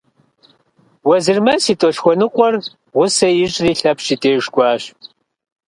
Уэзырмэс 1.07 1.63
и 1.73 1.75
тӏолъхуэныкъуэр 1.79 2.55
гъусэ 2.93 3.27
ищӏри 3.43 3.71
Лъэпщ 3.79 4.07
и 4.13 4.15
деж 4.21 4.45
кӏуащ. 4.53 4.83